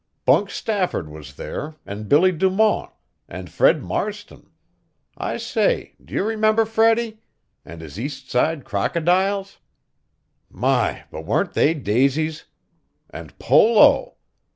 [0.25, 2.91] Bunk Stafford was there, and Billy Du Mont,
[3.29, 4.49] and Fred Marston
[5.15, 7.19] I say, do you remember Freddie?
[7.63, 9.59] And his East Side crocodiles?
[10.49, 12.45] "My, but weren't they daisies?
[13.11, 14.15] And polo?